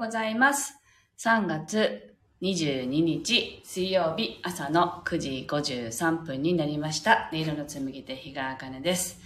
[0.00, 0.78] ございます。
[1.18, 7.28] 3月22日水曜日朝の9時53分になりました。
[7.30, 9.20] 音色の紡ぎ手日川茜です。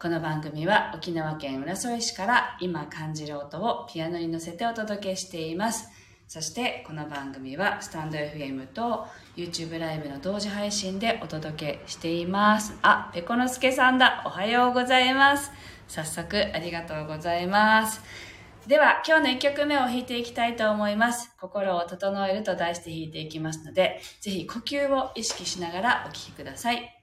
[0.00, 5.88] この番組は沖縄県浦添市から今感じる音をピアノに乗せてお届けしています。
[6.28, 12.78] そしてこの番組はスタンド FM と YouTube ライブの同時配信でお届けしています。
[12.82, 14.22] あ、ペコのすけさんだ。
[14.24, 15.50] おはようございます。
[15.88, 18.29] 早速ありがとうございます。
[18.70, 21.34] では今日の1曲目を弾いていきたいと思います。
[21.40, 26.96] 心を整えると題して弾いていきますので、ぜひ呼吸を意識しながらお聴きください。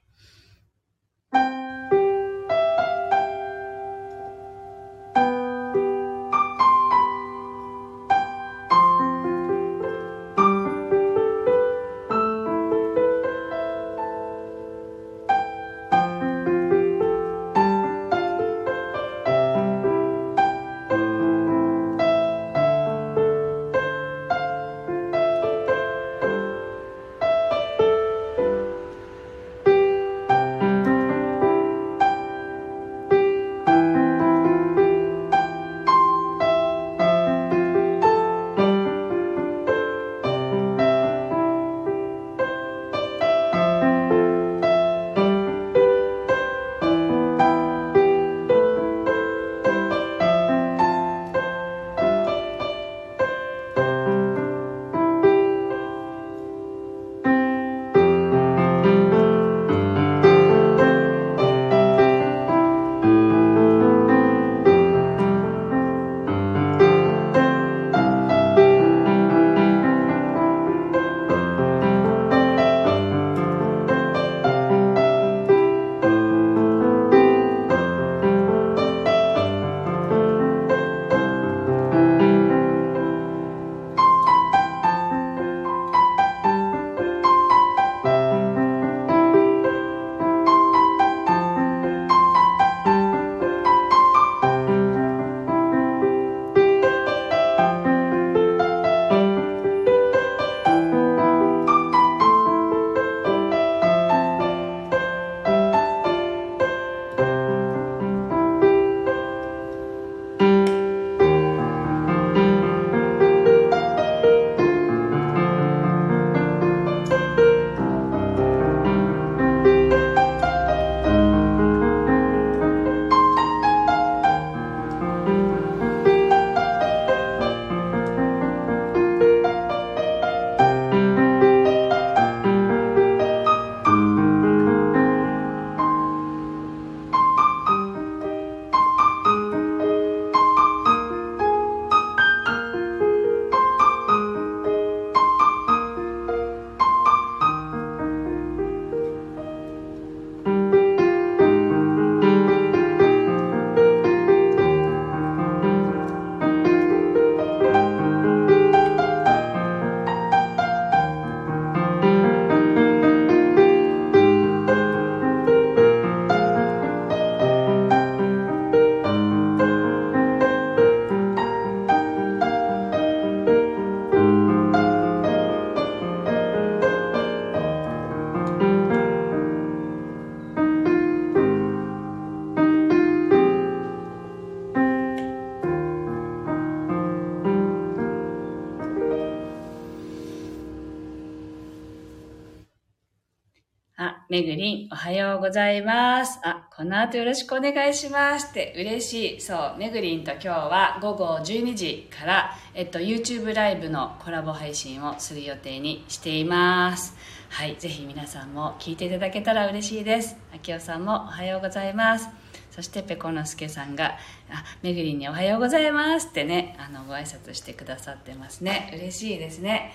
[193.99, 196.39] あ、めぐりん、おはようございます。
[196.44, 199.41] あ、この後よろしくお願いしますって嬉しい。
[199.41, 207.15] そう、めぐりんと今日は午後12時から、えっと、YouTube ライブのコラボ配信をする予定にしています。
[207.49, 210.38] はい、ぜひ皆さんも聞いていただけたら嬉しいです。
[210.53, 212.29] あきおさんもおはようございます。
[212.69, 214.19] そしてペコのすけさんが、
[214.51, 218.91] あ、めぐりんにおはようございますってね、あの、ご挨拶してくださってますね。
[218.94, 219.91] 嬉しいですね。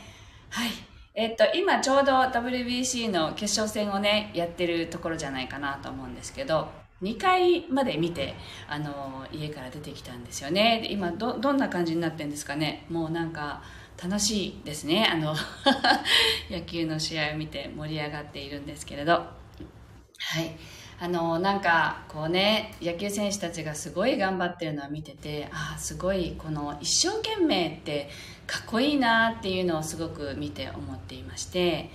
[0.50, 0.91] はい。
[1.14, 6.68] えっと、今ちょうど WBC の決勝戦をね、やってるところじゃないかなと思うんですけど、
[7.02, 8.34] 2回まで見て、
[8.66, 10.86] あの、家から出てきたんですよね。
[10.90, 12.86] 今ど、どんな感じになってるんですかね？
[12.88, 13.62] もうなんか、
[14.02, 15.06] 楽しいですね。
[15.12, 15.34] あの、
[16.50, 19.12] 野球の試合を見て盛り上がっているんですけれど。
[19.12, 20.56] はい。
[20.98, 28.08] あの、なんか、こうね、野球選手たちがすごい頑張ってるのを見てて、ああ、すごい、この一生懸命って
[28.52, 31.88] かっこいいなっていうのをすごく見て思っていまして、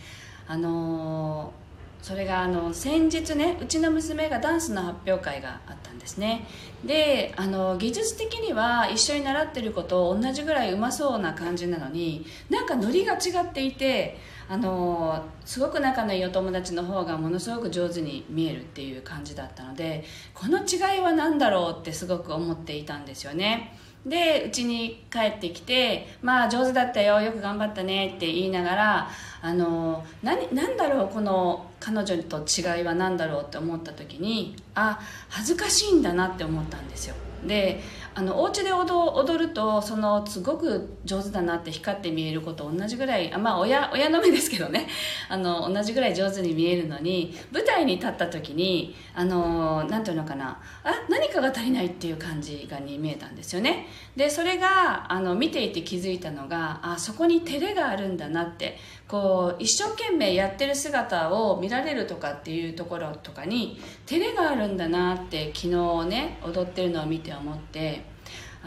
[0.47, 1.53] あの
[2.01, 6.47] それがあの先日ねうちの娘がダンスの発表会があったんですね。
[6.83, 14.17] であの技術的には一緒に習ってること同じぐらいうまそうな感じなのになんかノリが違っていて
[14.49, 23.77] あのすごく仲のいいお友達の方がものすごく上手に見えるっていう感じだったのでこの違いは何だろうってすごく思っていたんですよね。
[24.07, 29.09] でうちに帰ってきて「まあ上手だったよよく頑張ったね」って言いながら
[29.41, 34.99] あの何何だろうこの彼女と違いは何だろうって思った時にあ
[35.29, 37.15] 恥ずかしいんだなって思ったんですよ。
[37.45, 37.81] で
[38.17, 44.87] あのお家で踊るとそのすごく上手だなって光って見えること同じぐらいあまあ親親の目ですけどね。
[45.29, 50.59] あの同じぐらい上手に見えるのに舞台に立った時にあのなんていうのかな。
[50.83, 53.85] あ何かが足りないっていう感じがに見えたんですよね。
[54.15, 68.06] でそれがあの見ていて気づいたのがあそこに照れがあるんだなってこう一生懸命やってる姿を見られるとかっていうところとかに照れがあるんだなって昨日ね踊ってるのを見て思って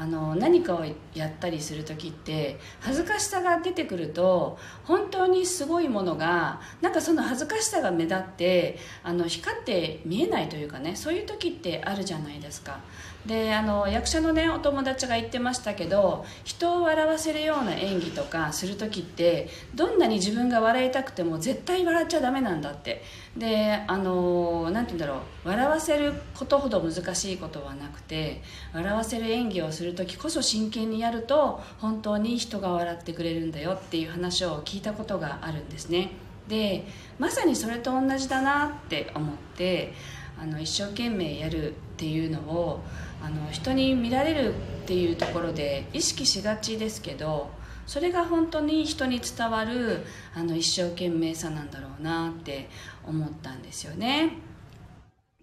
[0.00, 12.80] あの何かをやったりする時って恥ずかしさが出てくると本当にすごいものがなんかその恥ずかしさが目立ってあの光って見えないというかねそういう時ってあるじゃないですか。
[13.26, 23.02] であの役者のねお友達が言ってましたけど人を笑わせるような演技とかする時ってどんなに自分が笑いたくても絶対笑っちゃダメなんだって。
[23.36, 25.48] であの何て言うんだろう。
[25.48, 28.42] 笑わせることほど難しいことはなくて
[28.74, 36.10] 笑わせる演技をする時こそ真剣にやると本当に人が笑ってくれるんだよっていう話を聞いたことがあるんですね。
[36.48, 36.84] で
[37.18, 39.92] まさにそれと同じだなって思って
[40.40, 42.80] あの一生懸命やるっていうのを
[43.22, 44.56] あの人に見られるっ
[44.86, 47.50] ていうところで意識しがちですけど
[47.86, 52.68] それが本当に人に伝わるあの一生懸命さなんだろうなって
[53.06, 54.34] 思ったんですよね。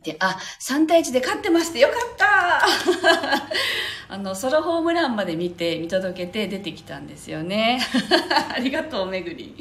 [0.03, 2.61] であ3対1で勝ってましてよかった。
[4.13, 7.81] あのソロホームランまで見て見届けて出てきたんですよね。
[8.55, 9.57] ありがとうめぐり。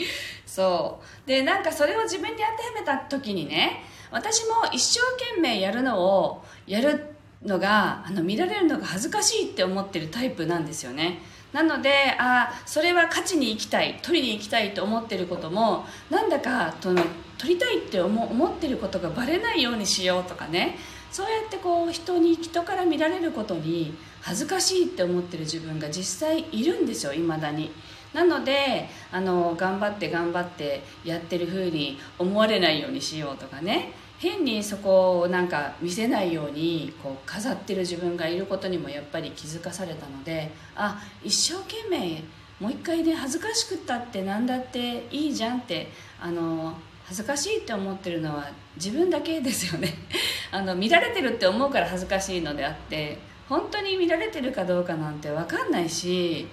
[0.46, 1.28] そう。
[1.28, 11.20] でなんかそれを自分に当てはめた時にね私も一生懸命やるのをやるっのがあの見られるのが恥ずかしいって思ってるタイプなんですよね。
[11.52, 17.02] なのであそれは勝ちに行きたい取りに行きたいと思ってることもなんだかとの
[17.38, 20.78] 取りたいって思思ってることがバレないようにしようとかね。
[21.10, 27.70] そうやってこう人に人から見られることに恥ずかしいって思ってる自分が実際いるんですよいまだに。
[28.12, 33.92] なのであの頑張って頑張ってやってる風に思われないようにしようとかね。
[34.18, 42.22] 変にそこをなんか見せないようにこう飾ってる自分がいることにもやっぱり気づかされたのであ一生懸命
[42.58, 46.74] もう一回ね恥ずかしくったって何だっていいじゃんってあの
[47.04, 49.94] 恥ずかしいって思ってるのは自分だけですよね。
[50.50, 56.48] あの見られてるって思うから恥ずかしいのであって本当に見られてるかどうかなんて分かんないし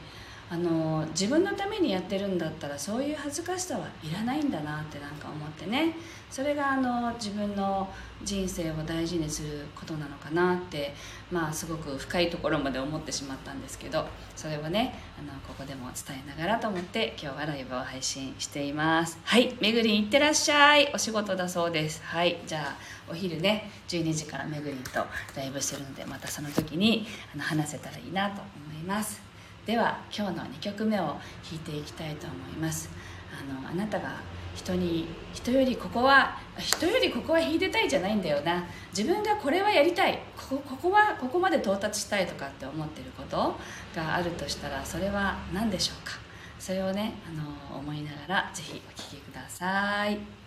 [0.53, 5.95] あの自分のためにやってるんだったらそういう恥ずかしさはいらないんだなってなんか思ってね。
[6.29, 7.89] それがあの自分の
[8.24, 10.93] 人生を大事にすることなのかなって
[11.31, 14.05] まあすごく深いところまで思ってしまったんですけど
[14.36, 19.17] それをねあのここでも伝えながらと思って今日はライブを配信しています。
[19.24, 20.91] はいめぐりんいってらっしゃい。
[20.93, 22.03] お仕事だそうです。
[22.03, 22.77] はいじゃあ
[23.10, 25.03] お昼ね12時からめぐりんと
[25.36, 29.32] ライブするのでまたその時にあの話せたらいいなと思います。
[29.65, 31.20] では今日の2曲目を弾
[31.55, 32.89] いていきたいと思います。
[33.32, 34.15] あのあなたが
[34.55, 38.65] 人に人よりここは人よりここは弾いてたいじゃないんだよな。
[38.96, 40.20] 自分がこれはやりたい。
[40.38, 43.55] ここここはここまで到達したいとかって思ってること
[43.96, 46.13] があるとしたらそれは何でしょうか？
[46.60, 50.42] それをねあの思いながら是非お聴きください。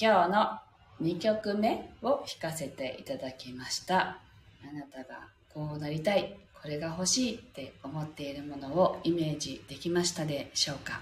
[0.00, 0.58] 今日の
[1.00, 3.98] 2曲目を弾かせていただきました。
[3.98, 11.00] あなたがこうなりたいこれが欲しいって思っているものをイメージできましたでしょうか？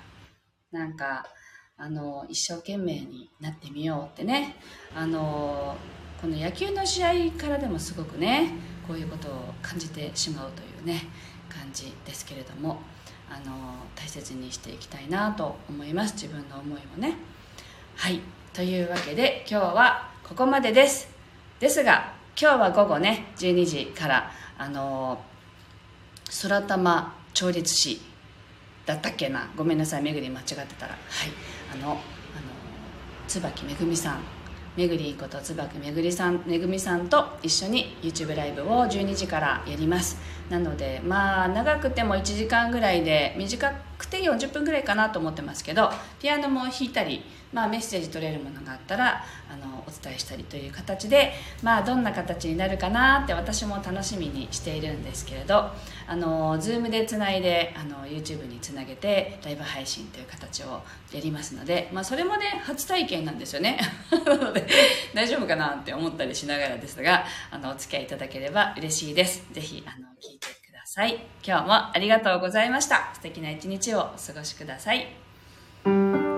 [0.73, 1.27] なんか
[1.79, 4.57] あの一生懸命になってみようってね。
[4.95, 5.77] あの
[6.21, 8.53] この野球の試合からでもすごくね
[8.87, 11.03] こういうことを感じてしまうというね
[11.49, 12.81] 感じですけれども
[13.31, 16.15] あの大切にしていきたいなと思います。
[16.15, 17.17] 自分の思いをね。
[17.97, 18.21] はい。
[18.53, 21.09] というわけで今日はここまでです。
[21.59, 25.23] ですが今日は午後ね12時からあの
[26.43, 28.01] 空玉調律師
[28.85, 29.49] だったっけな？
[29.57, 30.93] ごめんなさいめぐり間違ってたら。
[30.93, 30.99] はい。
[31.73, 31.99] あのあの
[33.27, 34.19] 椿めぐみさん。
[34.77, 40.19] めぐりこと椿めぐりさんめぐみさんと一緒に YouTube ライブを12時からやります。
[40.51, 45.91] なのでまあ長くても1時間ぐらいで短くて40分ぐらいかなと思ってますけど
[46.21, 51.33] ピアノも弾いたりまあ、メッセージ取れるものがあったらあのお伝えしたりという形で、
[51.63, 55.71] まあ、どんな形になるかなって私も楽しみにしているんですけれど
[56.07, 60.83] あの Zoom でつないであの YouTube につなげてライブ配信という形を
[61.13, 63.79] やりますので、まあ、それもね初体験なんですよね。
[64.27, 64.67] なので
[65.15, 69.45] 大丈夫かなって思ったりしながらですがあのお付き合いいただければ嬉しいです。
[69.53, 71.25] ぜひあの聞いてください。
[71.47, 73.11] 今日もありがとうございました。
[73.15, 76.32] 素敵な一日をお過ごしください。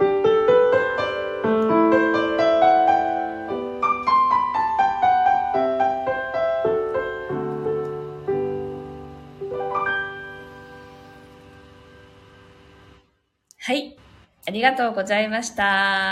[14.64, 16.00] がとうございました。